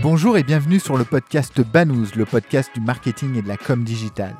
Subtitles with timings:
[0.00, 3.82] Bonjour et bienvenue sur le podcast Banous, le podcast du marketing et de la com
[3.82, 4.36] digital.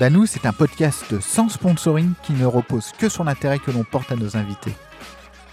[0.00, 4.10] Banous est un podcast sans sponsoring qui ne repose que sur l'intérêt que l'on porte
[4.12, 4.74] à nos invités.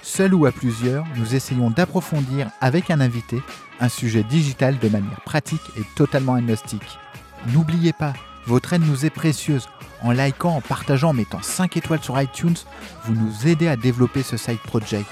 [0.02, 3.42] Seul ou à plusieurs, nous essayons d'approfondir avec un invité
[3.82, 6.98] un sujet digital de manière pratique et totalement agnostique.
[7.48, 8.14] N'oubliez pas,
[8.46, 9.68] votre aide nous est précieuse.
[10.02, 12.56] En likant, en partageant, en mettant 5 étoiles sur iTunes,
[13.04, 15.10] vous nous aidez à développer ce side project.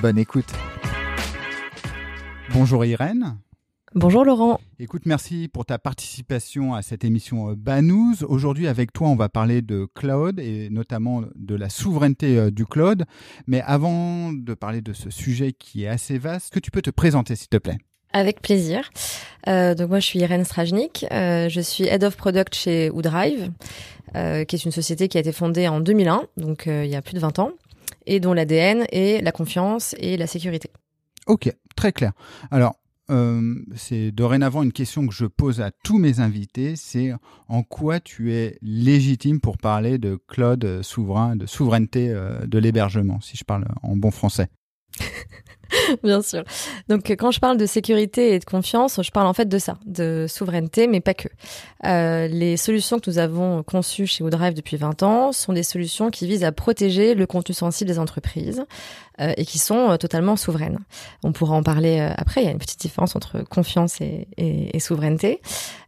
[0.00, 0.52] Bonne écoute.
[2.54, 3.38] Bonjour Irène.
[3.94, 4.60] Bonjour Laurent.
[4.78, 8.24] Écoute, merci pour ta participation à cette émission euh, Banous.
[8.28, 12.66] Aujourd'hui, avec toi, on va parler de cloud et notamment de la souveraineté euh, du
[12.66, 13.04] cloud.
[13.46, 16.90] Mais avant de parler de ce sujet qui est assez vaste, que tu peux te
[16.90, 17.78] présenter, s'il te plaît?
[18.12, 18.90] Avec plaisir.
[19.48, 23.50] Euh, donc moi je suis Irène Strajnik, je suis Head of Product chez Woodrive,
[24.14, 27.14] qui est une société qui a été fondée en 2001, donc il y a plus
[27.14, 27.52] de 20 ans,
[28.06, 30.68] et dont l'ADN est la confiance et la sécurité.
[31.32, 32.12] Ok, très clair.
[32.50, 32.74] Alors,
[33.08, 37.14] euh, c'est dorénavant une question que je pose à tous mes invités, c'est
[37.48, 43.18] en quoi tu es légitime pour parler de cloud souverain, de souveraineté euh, de l'hébergement,
[43.22, 44.48] si je parle en bon français?
[46.02, 46.44] Bien sûr.
[46.88, 49.78] Donc quand je parle de sécurité et de confiance, je parle en fait de ça,
[49.86, 51.28] de souveraineté, mais pas que.
[51.84, 56.10] Euh, les solutions que nous avons conçues chez Woodrive depuis 20 ans sont des solutions
[56.10, 58.64] qui visent à protéger le contenu sensible des entreprises
[59.20, 60.78] euh, et qui sont euh, totalement souveraines.
[61.24, 65.40] On pourra en parler après, il y a une petite différence entre confiance et souveraineté.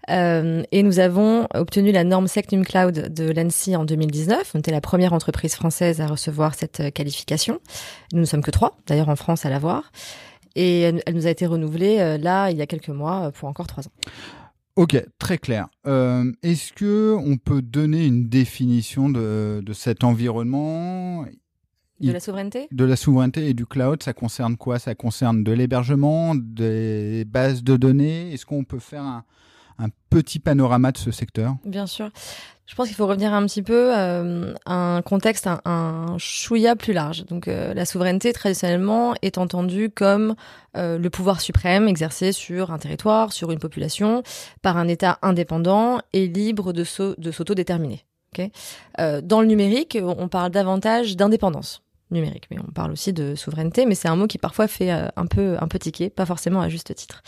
[0.08, 4.52] et nous avons obtenu la norme Secnum Cloud de l'ANSI en 2019.
[4.54, 7.60] On était la première entreprise française à recevoir cette qualification.
[8.12, 9.73] Nous ne sommes que trois, d'ailleurs en France, à l'avoir.
[10.56, 13.48] Et elle, nous a été renouvelée euh, là, il y a quelques mois, euh, pour
[13.48, 13.92] encore trois ans.
[14.76, 15.68] Ok, très clair.
[15.86, 21.24] Euh, est-ce que on peut donner une définition de, cet environnement?
[22.00, 22.68] De la souveraineté?
[22.72, 24.78] De la souveraineté et du cloud, ça concerne quoi?
[24.78, 28.32] Ça concerne de l'hébergement, des bases de données?
[28.32, 29.24] Est-ce qu'on peut faire un,
[29.78, 32.10] un petit panorama de ce secteur Bien sûr.
[32.66, 36.76] Je pense qu'il faut revenir un petit peu euh, à un contexte, un, un chouïa
[36.76, 37.26] plus large.
[37.26, 40.34] Donc euh, la souveraineté, traditionnellement, est entendue comme
[40.76, 44.22] euh, le pouvoir suprême exercé sur un territoire, sur une population,
[44.62, 48.04] par un État indépendant et libre de, s'autodéterminer.
[48.32, 48.50] Okay
[49.22, 53.94] dans le numérique, on parle davantage d'indépendance numérique, mais on parle aussi de souveraineté, mais
[53.94, 56.92] c'est un mot qui parfois fait un peu un peu tiquer, pas forcément à juste
[56.94, 57.22] titre.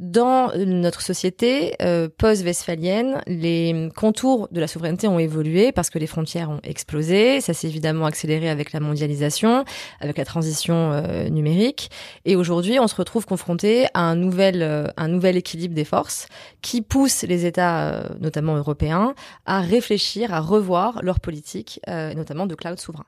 [0.00, 6.06] Dans notre société euh, post-westphalienne, les contours de la souveraineté ont évolué parce que les
[6.06, 7.42] frontières ont explosé.
[7.42, 9.62] Ça s'est évidemment accéléré avec la mondialisation,
[10.00, 11.90] avec la transition euh, numérique.
[12.24, 16.28] Et aujourd'hui, on se retrouve confronté à un nouvel, euh, un nouvel équilibre des forces
[16.62, 22.80] qui pousse les États, notamment européens, à réfléchir, à revoir leur politique, notamment de cloud
[22.80, 23.04] souverain.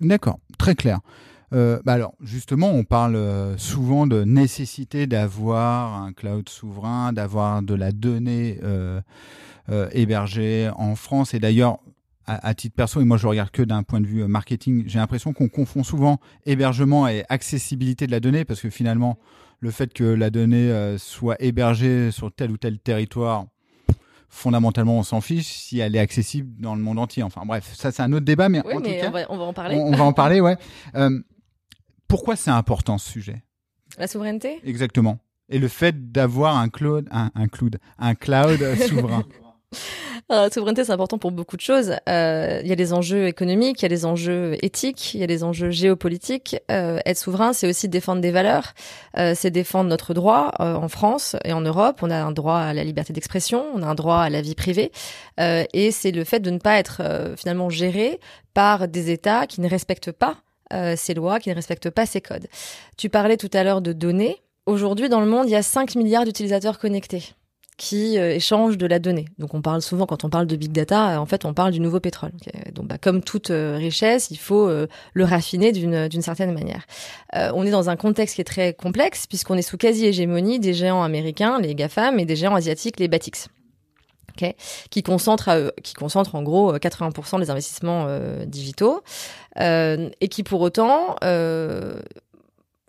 [0.00, 1.00] D'accord, très clair.
[1.52, 7.62] Euh, bah alors, justement, on parle euh, souvent de nécessité d'avoir un cloud souverain, d'avoir
[7.62, 9.00] de la donnée euh,
[9.92, 11.34] hébergée en France.
[11.34, 11.78] Et d'ailleurs,
[12.28, 15.32] à, titre perso, et moi je regarde que d'un point de vue marketing, j'ai l'impression
[15.32, 19.16] qu'on confond souvent hébergement et accessibilité de la donnée, parce que finalement,
[19.60, 23.46] le fait que la donnée soit hébergée sur tel ou tel territoire,
[24.28, 27.22] fondamentalement, on s'en fiche si elle est accessible dans le monde entier.
[27.22, 29.76] Enfin bref, ça c'est un autre débat, mais en tout cas, on va, en parler.
[29.76, 30.56] On, va en parler, ouais.
[32.08, 33.42] Pourquoi c'est important ce sujet?
[33.98, 34.60] La souveraineté?
[34.64, 35.18] Exactement.
[35.48, 38.58] Et le fait d'avoir un cloud, un, un cloud, un cloud
[38.88, 39.24] souverain.
[40.28, 41.94] la souveraineté, c'est important pour beaucoup de choses.
[42.08, 45.22] Euh, il y a des enjeux économiques, il y a des enjeux éthiques, il y
[45.22, 46.56] a des enjeux géopolitiques.
[46.70, 48.74] Euh, être souverain, c'est aussi défendre des valeurs,
[49.18, 52.00] euh, c'est défendre notre droit en France et en Europe.
[52.02, 54.56] On a un droit à la liberté d'expression, on a un droit à la vie
[54.56, 54.90] privée,
[55.38, 57.02] et c'est le fait de ne pas être
[57.36, 58.20] finalement géré
[58.52, 60.38] par des États qui ne respectent pas
[60.72, 62.46] euh, ces lois, qui ne respectent pas ces codes.
[62.96, 64.42] Tu parlais tout à l'heure de données.
[64.66, 67.22] Aujourd'hui, dans le monde, il y a 5 milliards d'utilisateurs connectés
[67.76, 69.26] qui euh, échangent de la donnée.
[69.38, 71.72] Donc on parle souvent quand on parle de big data, euh, en fait on parle
[71.72, 72.32] du nouveau pétrole.
[72.72, 74.70] Donc bah, comme toute richesse, il faut
[75.12, 76.86] le raffiner d'une certaine manière.
[77.34, 80.72] on est dans un contexte qui est très complexe puisqu'on est sous quasi hégémonie des
[80.72, 83.48] géants américains, les GAFAM, et des géants asiatiques, les Batix
[84.90, 89.02] qui concentre euh, qui concentre en gros 80% euh, des investissements euh, digitaux
[89.58, 91.16] et qui pour autant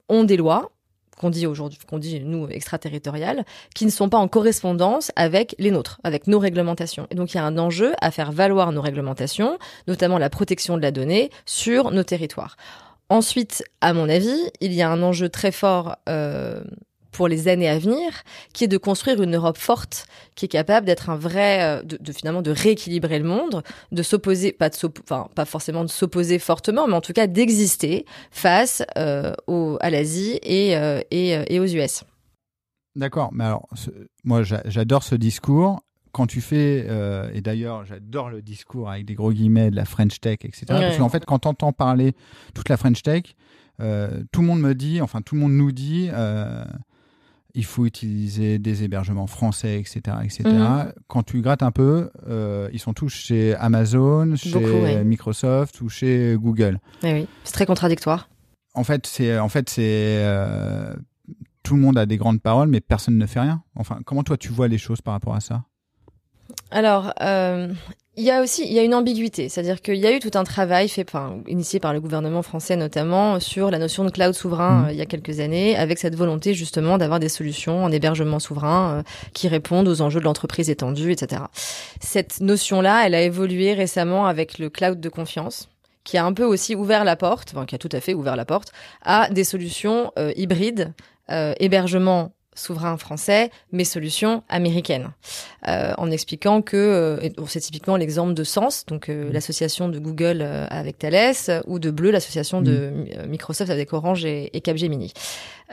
[0.10, 0.72] ont des lois
[1.18, 5.72] qu'on dit aujourd'hui, qu'on dit nous extraterritoriales, qui ne sont pas en correspondance avec les
[5.72, 7.08] nôtres, avec nos réglementations.
[7.10, 9.58] Et donc il y a un enjeu à faire valoir nos réglementations,
[9.88, 12.56] notamment la protection de la donnée sur nos territoires.
[13.10, 15.96] Ensuite, à mon avis, il y a un enjeu très fort
[17.18, 18.12] pour les années à venir,
[18.54, 20.06] qui est de construire une Europe forte,
[20.36, 24.52] qui est capable d'être un vrai, euh, de, finalement de rééquilibrer le monde, de s'opposer,
[24.52, 29.34] pas de enfin pas forcément de s'opposer fortement, mais en tout cas d'exister face euh,
[29.48, 32.04] au, à l'Asie et, euh, et, et, aux US.
[32.96, 33.68] D'accord, mais alors
[34.24, 35.82] moi j'adore ce discours.
[36.12, 36.88] Quand tu fais,
[37.34, 40.66] et d'ailleurs j'adore le discours avec des gros guillemets de la French Tech, etc.
[40.68, 42.14] Parce qu'en fait, quand tu entends parler
[42.56, 43.24] toute la French Tech,
[43.80, 46.10] tout le monde me dit, enfin tout le monde nous dit,
[47.58, 50.18] il faut utiliser des hébergements français, etc.
[50.24, 50.44] etc.
[50.46, 50.94] Mhm.
[51.08, 56.38] Quand tu grattes un peu, euh, ils sont tous chez Amazon, chez Microsoft ou chez
[56.40, 56.80] Google.
[57.04, 58.30] Eh oui, c'est très contradictoire.
[58.76, 59.82] En fait, c'est en fait c'est
[60.22, 60.96] euh,
[61.64, 63.64] tout le monde a des grandes paroles, mais personne ne fait rien.
[63.76, 65.64] Enfin, comment toi tu vois les choses par rapport à ça?
[66.70, 67.74] Alors, euh,
[68.18, 70.32] il y a aussi il y a une ambiguïté, c'est-à-dire qu'il y a eu tout
[70.34, 71.08] un travail fait,
[71.48, 74.86] initié par le gouvernement français notamment sur la notion de cloud souverain mmh.
[74.86, 78.40] euh, il y a quelques années, avec cette volonté justement d'avoir des solutions en hébergement
[78.40, 79.04] souverain euh,
[79.34, 81.44] qui répondent aux enjeux de l'entreprise étendue, etc.
[82.02, 85.70] Cette notion-là, elle a évolué récemment avec le cloud de confiance
[86.04, 88.36] qui a un peu aussi ouvert la porte, enfin qui a tout à fait ouvert
[88.36, 88.72] la porte
[89.04, 90.94] à des solutions euh, hybrides,
[91.60, 95.12] hébergement souverain français, mais solutions américaines,
[95.68, 99.34] euh, en expliquant que euh, c'est typiquement l'exemple de Sens, donc euh, mmh.
[99.34, 103.28] l'association de Google avec Thales, ou de Bleu, l'association de mmh.
[103.30, 105.14] Microsoft avec Orange et, et Capgemini.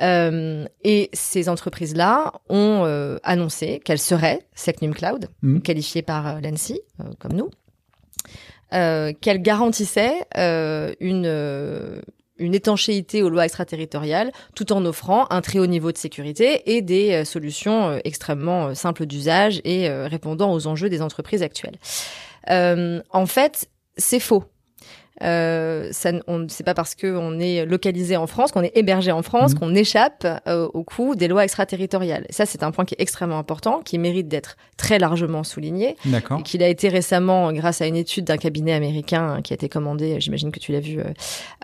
[0.00, 5.60] et ces entreprises-là ont annoncé qu'elles seraient Secnum Cloud, mmh.
[5.60, 6.80] qualifiées par l'ANSI,
[7.18, 7.50] comme nous,
[8.70, 10.26] qu'elles garantissaient
[11.00, 12.02] une
[12.38, 16.82] une étanchéité aux lois extraterritoriales, tout en offrant un très haut niveau de sécurité et
[16.82, 21.78] des euh, solutions euh, extrêmement euh, simples d'usage et répondant aux enjeux des entreprises actuelles.
[22.48, 24.44] en fait, c'est faux.
[25.22, 29.22] Euh, ça, on, c'est pas parce qu'on est localisé en France, qu'on est hébergé en
[29.22, 29.58] France, mmh.
[29.58, 32.26] qu'on échappe euh, au coup des lois extraterritoriales.
[32.30, 35.96] Ça, c'est un point qui est extrêmement important, qui mérite d'être très largement souligné.
[36.04, 36.42] D'accord.
[36.42, 40.20] Qu'il a été récemment, grâce à une étude d'un cabinet américain qui a été commandée,
[40.20, 40.98] j'imagine que tu l'as vu,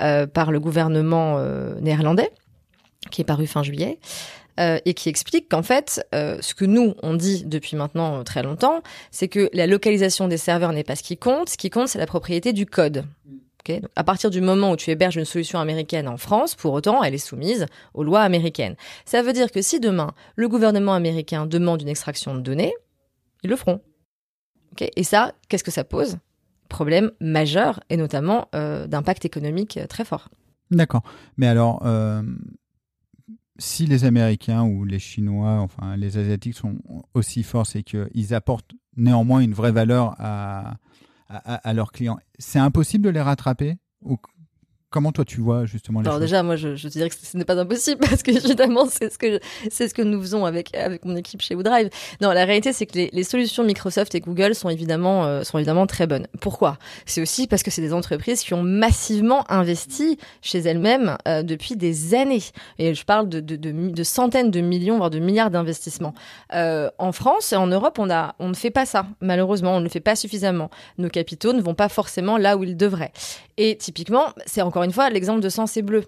[0.00, 1.40] euh, par le gouvernement
[1.80, 2.30] néerlandais,
[3.10, 3.98] qui est paru fin juillet.
[4.60, 8.42] Euh, et qui explique qu'en fait, euh, ce que nous, on dit depuis maintenant très
[8.42, 11.48] longtemps, c'est que la localisation des serveurs n'est pas ce qui compte.
[11.48, 13.04] Ce qui compte, c'est la propriété du code.
[13.96, 17.14] À partir du moment où tu héberges une solution américaine en France, pour autant, elle
[17.14, 18.76] est soumise aux lois américaines.
[19.04, 22.74] Ça veut dire que si demain, le gouvernement américain demande une extraction de données,
[23.42, 23.80] ils le feront.
[24.96, 26.18] Et ça, qu'est-ce que ça pose?
[26.68, 30.28] Problème majeur, et notamment euh, d'impact économique très fort.
[30.70, 31.02] D'accord.
[31.36, 32.22] Mais alors, euh,
[33.58, 36.76] si les Américains ou les Chinois, enfin les Asiatiques sont
[37.14, 40.76] aussi forts, c'est qu'ils apportent néanmoins une vraie valeur à,
[41.30, 42.18] à, leurs clients.
[42.38, 43.76] C'est impossible de les rattraper
[44.92, 47.36] Comment toi tu vois justement les Alors déjà, moi je, je te dirais que ce
[47.36, 49.38] n'est pas impossible parce que évidemment c'est ce que
[49.70, 51.90] c'est ce que nous faisons avec avec mon équipe chez WoodRive.
[52.20, 55.58] Non, la réalité c'est que les, les, solutions Microsoft et Google sont évidemment euh, sont
[55.58, 56.26] évidemment très bonnes.
[56.40, 56.76] Pourquoi?
[57.06, 61.76] C'est aussi parce que c'est des entreprises qui ont massivement investi chez elles-mêmes euh, depuis
[61.76, 62.42] des années.
[62.80, 66.14] Et je parle de, de, de, de, centaines de millions voire de milliards d'investissements.
[66.52, 69.06] Euh, en France et en Europe, on a on ne fait pas ça.
[69.20, 70.68] Malheureusement, on ne le fait pas suffisamment.
[70.98, 73.12] Nos capitaux ne vont pas forcément là où ils devraient.
[73.56, 76.04] Et typiquement, c'est encore une fois, l'exemple de Sens et Bleu.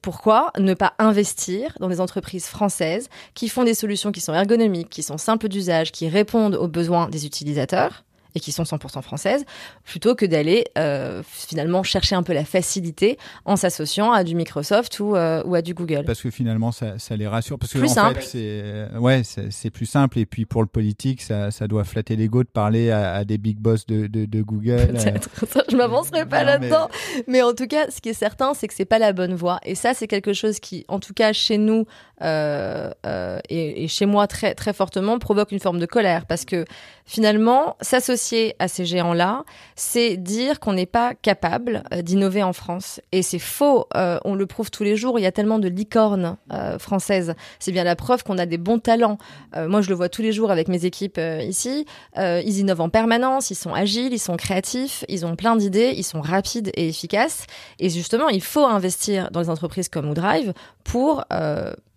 [0.00, 4.88] Pourquoi ne pas investir dans des entreprises françaises qui font des solutions qui sont ergonomiques,
[4.88, 8.03] qui sont simples d'usage, qui répondent aux besoins des utilisateurs
[8.34, 9.44] et qui sont 100% françaises,
[9.84, 14.98] plutôt que d'aller euh, finalement chercher un peu la facilité en s'associant à du Microsoft
[15.00, 16.04] ou, euh, ou à du Google.
[16.04, 17.58] Parce que finalement, ça, ça les rassure.
[17.58, 20.18] Parce que plus en fait, c'est ouais, c'est plus simple.
[20.18, 23.58] Et puis pour le politique, ça, ça doit flatter l'ego de parler à, des big
[23.58, 24.94] boss de, de, de Google.
[25.70, 26.88] Je m'avancerai pas là-dedans.
[27.26, 27.42] Mais...
[27.42, 29.60] en tout cas, ce qui est certain, c'est que c'est pas la bonne voie.
[29.64, 31.86] Et ça, c'est quelque chose qui, en tout cas, chez nous
[32.22, 36.44] euh, euh, et, et chez moi très très fortement, provoque une forme de colère parce
[36.44, 36.64] que
[37.04, 38.23] finalement, s'associer
[38.58, 39.44] à ces géants-là,
[39.76, 43.00] c'est dire qu'on n'est pas capable euh, d'innover en France.
[43.12, 45.68] Et c'est faux, euh, on le prouve tous les jours, il y a tellement de
[45.68, 47.34] licornes euh, françaises.
[47.58, 49.18] C'est bien la preuve qu'on a des bons talents.
[49.56, 51.86] moi, je le vois tous les jours avec mes équipes ici.
[52.16, 56.04] ils innovent en permanence, ils sont agiles, ils sont créatifs, ils ont plein d'idées, ils
[56.04, 57.46] sont rapides et efficaces.
[57.78, 60.52] Et justement, il faut investir dans les entreprises comme Woodrive
[60.84, 61.24] pour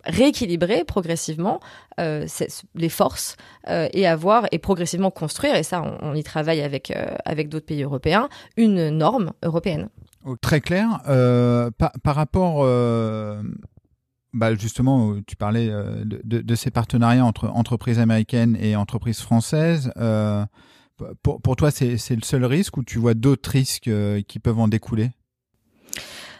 [0.08, 1.60] rééquilibrer progressivement
[2.00, 2.26] euh,
[2.74, 3.36] les forces
[3.68, 7.66] euh, et avoir et progressivement construire et ça on, y travaille avec euh, avec d'autres
[7.66, 9.88] pays européens une norme européenne.
[10.40, 11.00] Très clair.
[11.04, 12.66] Par, rapport
[14.34, 19.90] bah justement, tu parlais de, de, de, ces partenariats entre entreprises américaines et entreprises françaises.
[21.22, 23.90] Pour, pour, toi, c'est le seul risque ou tu vois d'autres risques
[24.26, 25.12] qui peuvent en découler?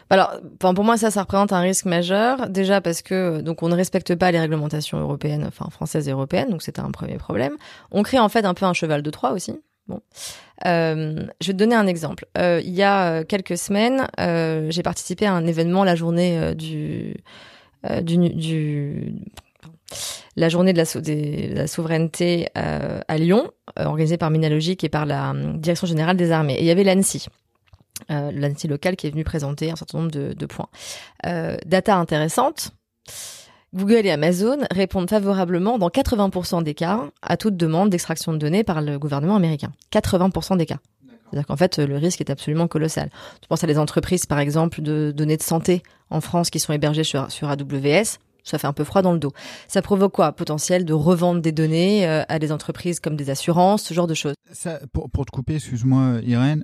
[0.09, 2.49] Alors, pour moi, ça, ça représente un risque majeur.
[2.49, 6.49] Déjà parce que donc on ne respecte pas les réglementations européennes, enfin françaises et européennes,
[6.49, 7.55] donc c'était un premier problème.
[7.91, 9.53] On crée en fait un peu un cheval de Troie aussi.
[9.87, 10.01] Bon,
[10.67, 12.25] euh, je vais te donner un exemple.
[12.37, 16.53] Euh, il y a quelques semaines, euh, j'ai participé à un événement, la journée euh,
[16.53, 17.15] du,
[17.89, 19.15] euh, du, du
[20.35, 25.33] la journée de la, de la souveraineté à Lyon, organisée par Minalogique et par la
[25.55, 26.53] Direction générale des armées.
[26.53, 27.25] Et il y avait l'ANSI
[28.11, 30.69] euh, l'ANSI local qui est venu présenter un certain nombre de, de points.
[31.25, 32.71] Euh, data intéressante.
[33.73, 38.63] Google et Amazon répondent favorablement dans 80% des cas à toute demande d'extraction de données
[38.63, 39.71] par le gouvernement américain.
[39.91, 40.79] 80% des cas.
[41.29, 43.09] C'est-à-dire qu'en fait, le risque est absolument colossal.
[43.41, 46.73] Tu penses à des entreprises, par exemple, de données de santé en France qui sont
[46.73, 48.17] hébergées sur, sur AWS.
[48.43, 49.31] Ça fait un peu froid dans le dos.
[49.67, 50.31] Ça provoque quoi?
[50.31, 54.15] Potentiel de revendre des données euh, à des entreprises comme des assurances, ce genre de
[54.15, 54.33] choses.
[54.51, 56.63] Ça, pour, pour te couper, excuse-moi, Irène,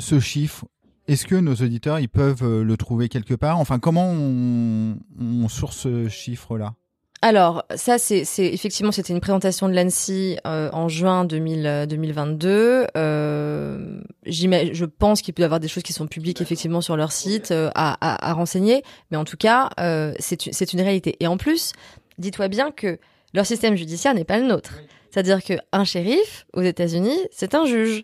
[0.00, 0.66] ce chiffre,
[1.06, 3.58] est-ce que nos auditeurs ils peuvent euh, le trouver quelque part?
[3.58, 6.74] Enfin, comment on, on source ce chiffre-là?
[7.22, 12.86] Alors, ça, c'est effectivement, c'était une présentation de l'ANSI euh, en juin 2000, 2022.
[12.96, 17.12] Euh, je pense qu'il peut y avoir des choses qui sont publiques effectivement sur leur
[17.12, 21.16] site euh, à, à, à, renseigner, mais en tout cas, euh, c'est une réalité.
[21.20, 21.72] Et en plus,
[22.16, 22.98] dis-toi bien que
[23.34, 24.72] leur système judiciaire n'est pas le nôtre.
[25.10, 28.02] C'est-à-dire qu'un shérif aux États-Unis, c'est un juge.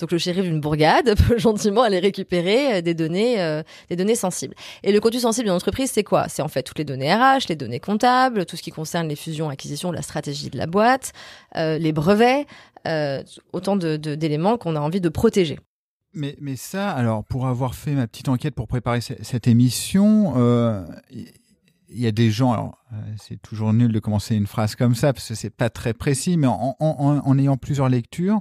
[0.00, 4.14] Donc le shérif d'une bourgade peut gentiment aller récupérer euh, des données, euh, des données
[4.14, 4.54] sensibles.
[4.82, 6.28] Et le contenu sensible d'une entreprise, c'est quoi?
[6.28, 9.16] C'est en fait toutes les données RH, les données comptables, tout ce qui concerne les
[9.16, 11.12] fusions, acquisitions, la stratégie de la boîte,
[11.56, 12.46] euh, les brevets,
[13.52, 15.58] autant d'éléments qu'on a envie de protéger.
[16.14, 20.34] Mais, mais ça, alors pour avoir fait ma petite enquête pour préparer cette émission,
[21.10, 22.78] il y a des gens, alors
[23.18, 26.38] c'est toujours nul de commencer une phrase comme ça parce que c'est pas très précis,
[26.38, 28.40] mais en ayant plusieurs lectures,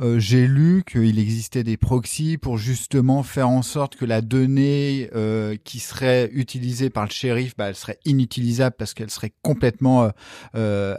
[0.00, 5.08] euh, j'ai lu qu'il existait des proxys pour justement faire en sorte que la donnée
[5.14, 10.04] euh, qui serait utilisée par le shérif, bah, elle serait inutilisable parce qu'elle serait complètement
[10.04, 10.10] euh,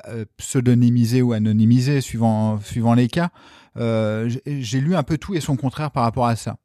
[0.07, 3.29] euh, pseudonymisée ou anonymisée suivant suivant les cas.
[3.77, 6.55] Euh, j'ai lu un peu tout et son contraire par rapport à ça.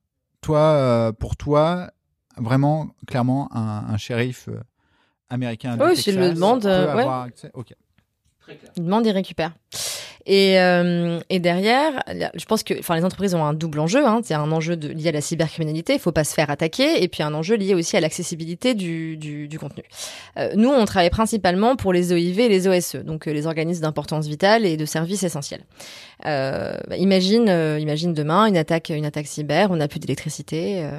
[0.41, 1.91] Toi, pour toi,
[2.37, 4.49] vraiment clairement un, un shérif
[5.29, 5.77] américain.
[5.81, 7.51] Oui, s'il le demande, ouais.
[7.55, 7.75] Okay.
[8.77, 9.53] Il demande, il récupère.
[10.27, 12.03] Et, euh, et derrière,
[12.35, 14.07] je pense que enfin, les entreprises ont un double enjeu.
[14.07, 14.21] Hein.
[14.23, 17.23] C'est un enjeu lié à la cybercriminalité, il faut pas se faire attaquer, et puis
[17.23, 19.83] un enjeu lié aussi à l'accessibilité du, du, du, contenu.
[20.39, 23.83] Euh, nous, on travaille principalement pour les OIV et les OSE, donc euh, les organismes
[23.83, 25.63] d'importance vitale et de services essentiels.
[26.27, 30.85] Euh, bah, imagine, euh, imagine demain une attaque, une attaque cyber, on n'a plus d'électricité,
[30.85, 30.99] euh,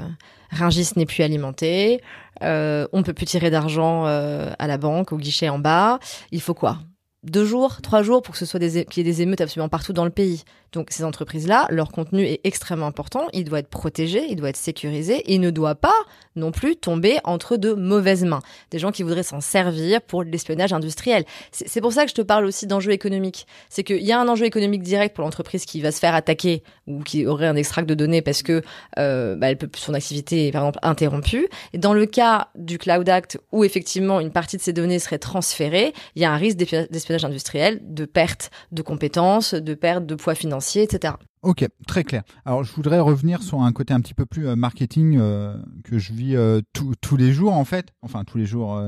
[0.51, 2.01] Ringis n'est plus alimenté,
[2.41, 5.99] euh, on peut plus tirer d'argent à la banque, au guichet en bas.
[6.31, 6.79] Il faut quoi?
[7.23, 9.69] Deux jours, trois jours pour que ce soit des qu'il y ait des émeutes absolument
[9.69, 10.43] partout dans le pays.
[10.71, 14.57] Donc ces entreprises-là, leur contenu est extrêmement important, il doit être protégé, il doit être
[14.57, 15.93] sécurisé, et il ne doit pas
[16.37, 18.41] non plus tomber entre de mauvaises mains.
[18.71, 21.25] Des gens qui voudraient s'en servir pour l'espionnage industriel.
[21.51, 23.47] C'est pour ça que je te parle aussi d'enjeux économiques.
[23.69, 26.63] C'est qu'il y a un enjeu économique direct pour l'entreprise qui va se faire attaquer
[26.87, 28.61] ou qui aurait un extract de données parce que
[28.97, 31.49] euh, bah, elle peut son activité est par exemple interrompue.
[31.73, 35.93] Dans le cas du Cloud Act où effectivement une partie de ces données serait transférée,
[36.15, 40.35] il y a un risque d'espionnage industriel, de perte de compétences, de perte de poids
[40.35, 41.13] financier etc.
[41.43, 42.21] Ok, très clair.
[42.45, 45.97] Alors je voudrais revenir sur un côté un petit peu plus euh, marketing euh, que
[45.97, 47.93] je vis euh, tous les jours en fait.
[48.03, 48.79] Enfin tous les jours,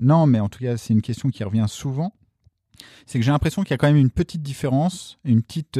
[0.00, 2.14] non, mais en tout cas c'est une question qui revient souvent.
[3.06, 5.78] C'est que j'ai l'impression qu'il y a quand même une petite différence, une petite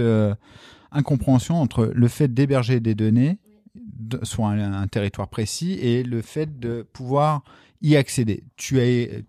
[0.90, 3.38] incompréhension entre le fait d'héberger des données
[4.22, 7.42] sur un, un, territoire précis et le fait de pouvoir
[7.80, 8.44] y accéder.
[8.56, 9.22] Tu as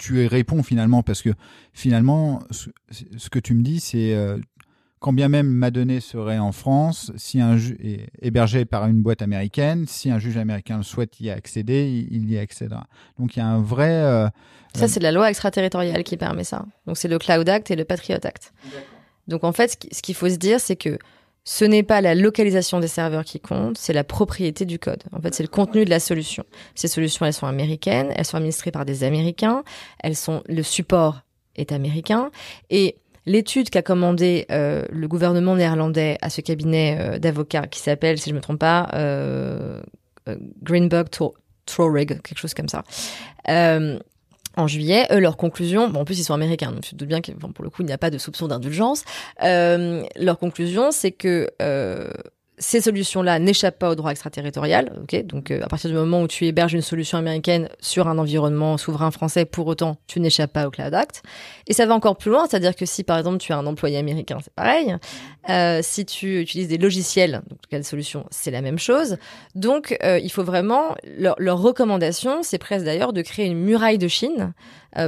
[0.00, 1.30] tu réponds finalement parce que
[1.72, 2.70] finalement ce,
[3.16, 4.16] ce que tu me dis c'est
[5.00, 9.02] quand bien même ma donnée serait en France, si un juge est hébergé par une
[9.02, 12.86] boîte américaine, si un juge américain souhaite y accéder, il y accédera.
[13.18, 13.90] Donc il y a un vrai.
[13.90, 14.28] Euh,
[14.74, 16.66] ça, c'est la loi extraterritoriale qui permet ça.
[16.86, 18.52] Donc c'est le Cloud Act et le Patriot Act.
[19.26, 20.98] Donc en fait, ce qu'il faut se dire, c'est que
[21.44, 25.02] ce n'est pas la localisation des serveurs qui compte, c'est la propriété du code.
[25.12, 26.44] En fait, c'est le contenu de la solution.
[26.74, 29.62] Ces solutions, elles sont américaines, elles sont administrées par des Américains,
[30.00, 31.22] elles sont le support
[31.56, 32.30] est américain
[32.68, 38.18] et l'étude qu'a commandé euh, le gouvernement néerlandais à ce cabinet euh, d'avocats qui s'appelle,
[38.18, 39.80] si je me trompe pas, euh,
[40.28, 41.08] euh Greenberg
[41.66, 42.84] Traurig, quelque chose comme ça.
[44.58, 47.08] Euh, en juillet, eux, leur conclusion, bon, en plus ils sont américains, donc je doute
[47.08, 49.04] bien que bon, pour le coup il n'y a pas de soupçon d'indulgence.
[49.40, 51.48] leur conclusion, c'est que
[52.60, 54.92] ces solutions-là n'échappent pas au droit extraterritorial.
[55.02, 58.18] Ok, donc euh, à partir du moment où tu héberges une solution américaine sur un
[58.18, 61.22] environnement souverain français, pour autant, tu n'échappes pas au Cloud Act.
[61.66, 63.96] Et ça va encore plus loin, c'est-à-dire que si par exemple tu as un employé
[63.96, 64.94] américain, c'est pareil.
[65.48, 69.16] Euh, si tu utilises des logiciels, donc quelle solution, c'est la même chose.
[69.54, 73.98] Donc euh, il faut vraiment leur, leur recommandation, c'est presque d'ailleurs de créer une muraille
[73.98, 74.52] de Chine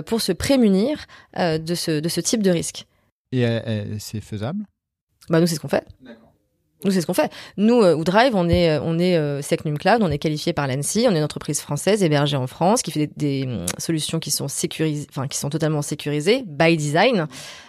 [0.07, 1.07] pour se prémunir
[1.37, 2.87] de ce de ce type de risque.
[3.33, 3.45] Et
[3.99, 4.65] c'est faisable?
[5.29, 5.85] Bah nous c'est ce qu'on fait.
[6.85, 7.31] Nous, c'est ce qu'on fait.
[7.57, 10.67] Nous, euh, Woodrive, on est, euh, on est euh, Secnum Cloud, on est qualifié par
[10.67, 14.19] l'ANSI, on est une entreprise française hébergée en France qui fait des, des hum, solutions
[14.19, 17.27] qui sont sécurisées, enfin qui sont totalement sécurisées by design.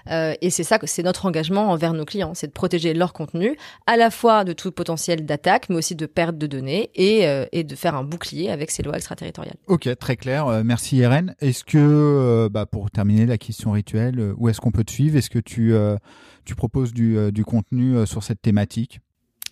[0.10, 3.58] Euh, et c'est ça c'est notre engagement envers nos clients, c'est de protéger leur contenu
[3.88, 7.46] à la fois de tout potentiel d'attaque, mais aussi de perte de données et, euh,
[7.51, 9.55] et de faire un bouclier avec ces lois extraterritoriales.
[9.67, 10.63] Ok, très clair.
[10.63, 11.36] merci Irène.
[11.39, 15.17] Est-ce que, bah, pour terminer la question rituelle, où est-ce qu'on peut te suivre?
[15.17, 15.74] Est-ce que tu
[16.45, 19.00] tu proposes du, euh, du contenu euh, sur cette thématique?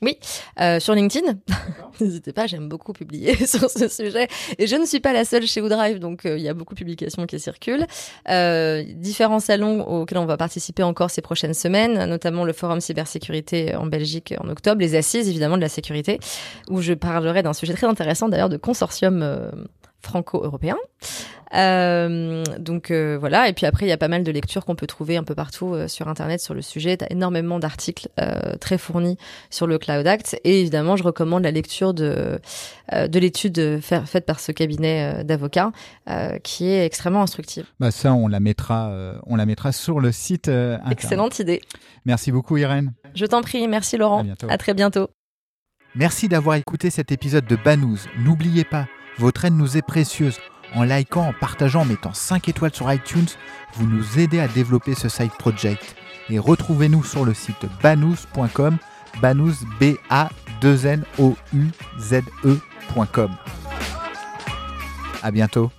[0.04, 0.18] Oui,
[0.60, 1.34] euh, sur LinkedIn.
[2.02, 4.28] N'hésitez pas, j'aime beaucoup publier sur ce sujet.
[4.58, 6.74] Et je ne suis pas la seule chez Woodrive, donc euh, il y a beaucoup
[6.74, 7.86] de publications qui circulent.
[8.28, 13.76] Euh, différents salons auxquels on va participer encore ces prochaines semaines, notamment le Forum cybersécurité
[13.76, 16.20] en Belgique en octobre, les assises évidemment de la sécurité,
[16.68, 19.22] où je parlerai d'un sujet très intéressant d'ailleurs de consortium
[20.02, 20.78] franco-européen.
[21.54, 24.76] Euh, donc euh, voilà, et puis après il y a pas mal de lectures qu'on
[24.76, 26.96] peut trouver un peu partout euh, sur internet sur le sujet.
[26.96, 28.08] Tu as énormément d'articles
[28.60, 29.18] très fournis
[29.50, 32.40] sur le Cloud Act et évidemment je recommande la lecture de
[32.92, 35.72] de l'étude faite par ce cabinet d'avocats
[36.44, 37.66] qui est extrêmement instructive.
[37.80, 38.92] Bah ça on la mettra
[39.26, 40.50] on la mettra sur le site.
[40.90, 41.62] Excellente idée.
[42.06, 42.94] Merci beaucoup Irène.
[43.16, 44.26] Je t'en prie, merci Laurent.
[44.48, 45.10] À, à très bientôt.
[45.96, 48.08] Merci d'avoir écouté cet épisode de Banous.
[48.18, 48.88] N'oubliez pas,
[49.22, 50.40] votre aide nous est précieuse.
[50.74, 53.28] En likant, en partageant, en mettant 5 étoiles sur iTunes,
[53.76, 55.96] vous nous aidez à développer ce side project.
[56.30, 58.78] Et retrouvez-nous sur le site banous.com,
[59.22, 60.30] banous b a
[60.62, 61.68] 2 n o u
[62.00, 63.32] z e.com.
[65.22, 65.72] À bientôt.